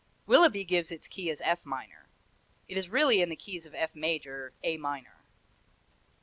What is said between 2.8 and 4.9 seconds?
really in the keys of F major A